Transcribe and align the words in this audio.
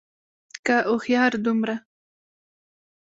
که 0.65 0.75
هوښيار 0.89 1.31
دومره 1.45 1.75